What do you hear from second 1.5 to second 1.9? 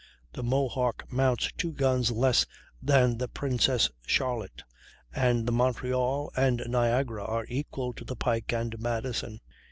two